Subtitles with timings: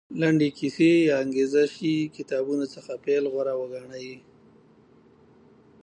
[0.21, 4.13] لنډې کیسې یا انګېزه شي کتابونو څخه پیل غوره وګڼي.